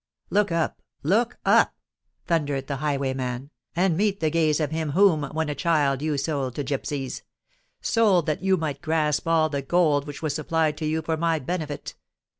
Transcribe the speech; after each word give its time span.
"Look 0.31 0.51
up—look 0.51 1.37
up!" 1.45 1.75
thundered 2.25 2.65
the 2.65 2.77
highwayman; 2.77 3.51
"and 3.75 3.95
meet 3.95 4.19
the 4.19 4.31
gaze 4.31 4.59
of 4.59 4.71
him 4.71 4.93
whom, 4.93 5.25
when 5.25 5.47
a 5.47 5.53
child, 5.53 6.01
you 6.01 6.17
sold 6.17 6.55
to 6.55 6.63
gipsies—sold, 6.63 8.25
that 8.25 8.41
you 8.41 8.57
might 8.57 8.81
grasp 8.81 9.27
all 9.27 9.47
the 9.47 9.61
gold 9.61 10.07
which 10.07 10.23
was 10.23 10.33
supplied 10.33 10.75
to 10.77 10.87
you 10.87 11.03
for 11.03 11.17
my 11.17 11.37
benefit! 11.37 11.93